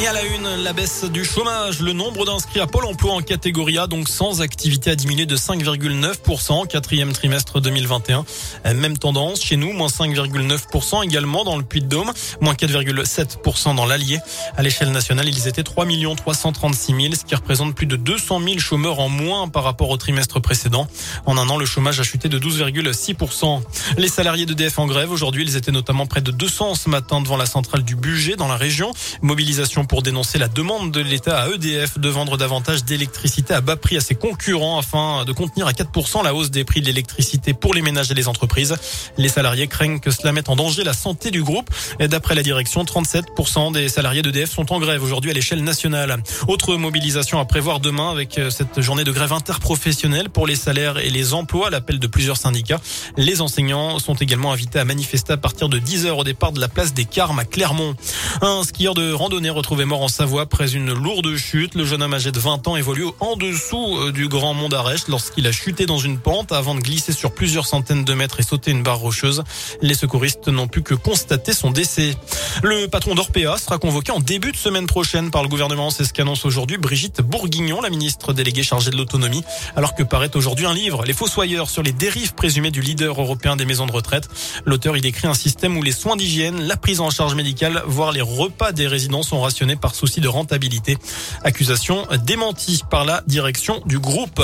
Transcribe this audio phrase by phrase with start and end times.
[0.00, 1.78] Et à la une, la baisse du chômage.
[1.78, 5.36] Le nombre d'inscrits à Pôle emploi en catégorie A, donc sans activité, a diminué de
[5.36, 8.24] 5,9% quatrième trimestre 2021.
[8.74, 14.18] Même tendance chez nous, moins 5,9% également dans le Puy-de-Dôme, moins 4,7% dans l'Allier.
[14.56, 15.86] À l'échelle nationale, ils étaient 3
[16.16, 19.96] 336 000, ce qui représente plus de 200 000 chômeurs en moins par rapport au
[19.96, 20.88] trimestre précédent.
[21.24, 23.62] En un an, le chômage a chuté de 12,6%.
[23.96, 27.36] Les salariés d'EDF en grève, aujourd'hui, ils étaient notamment près de 200 ce matin devant
[27.36, 28.92] la centrale du budget dans la région.
[29.22, 33.76] Mobilisation pour dénoncer la demande de l'État à EDF de vendre davantage d'électricité à bas
[33.76, 37.54] prix à ses concurrents afin de contenir à 4% la hausse des prix de l'électricité
[37.54, 38.74] pour les ménages et les entreprises.
[39.16, 41.70] Les salariés craignent que cela mette en danger la santé du groupe.
[42.00, 46.22] D'après la direction, 37% des salariés d'EDF sont en grève aujourd'hui à l'échelle nationale.
[46.48, 50.98] Autre mobilisation à prévoir demain avec euh, cette journée de grève interprofessionnelle pour les salaires
[50.98, 52.80] et les emplois, l'appel de plusieurs syndicats.
[53.16, 56.68] Les enseignants sont également invités à manifester à partir de 10h au départ de la
[56.68, 57.94] place des Carmes à Clermont.
[58.42, 61.74] Un skieur de randonnée retrouve retrouvé mort en Savoie après une lourde chute.
[61.74, 65.08] Le jeune homme âgé de 20 ans évolue en dessous euh, du grand mont d'Arèche
[65.08, 68.44] lorsqu'il a chuté dans une pente avant de glisser sur plusieurs centaines de mètres et
[68.44, 69.42] sauter une barre rocheuse.
[69.82, 72.14] Les secouristes n'ont pu que constater son décès.
[72.62, 75.90] Le patron d'Orpea sera convoqué en début de semaine prochaine par le gouvernement.
[75.90, 79.42] C'est ce qu'annonce aujourd'hui Brigitte Bourguignon, la ministre déléguée chargée de l'autonomie,
[79.74, 83.56] alors que paraît aujourd'hui un livre, Les Fossoyeurs, sur les dérives présumées du leader européen
[83.56, 84.28] des maisons de retraite.
[84.66, 88.12] L'auteur y décrit un système où les soins d'hygiène, la prise en charge médicale, voire
[88.12, 90.98] les repas des résidents sont rationnés par souci de rentabilité.
[91.42, 94.42] Accusation démentie par la direction du groupe.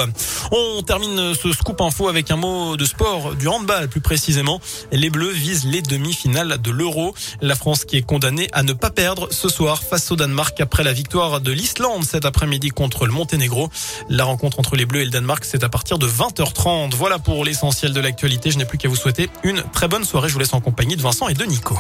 [0.53, 4.61] On termine ce scoop info avec un mot de sport, du handball plus précisément.
[4.93, 7.15] Les Bleus visent les demi-finales de l'Euro.
[7.41, 10.83] La France qui est condamnée à ne pas perdre ce soir face au Danemark après
[10.83, 13.71] la victoire de l'Islande cet après-midi contre le Monténégro.
[14.09, 16.95] La rencontre entre les Bleus et le Danemark, c'est à partir de 20h30.
[16.95, 18.51] Voilà pour l'essentiel de l'actualité.
[18.51, 20.29] Je n'ai plus qu'à vous souhaiter une très bonne soirée.
[20.29, 21.79] Je vous laisse en compagnie de Vincent et de Nico.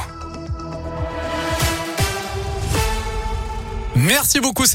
[4.10, 4.66] Merci beaucoup.